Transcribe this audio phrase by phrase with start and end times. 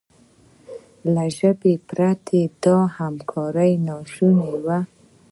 [1.13, 4.79] له ژبې پرته دا همکاري ناشونې وه.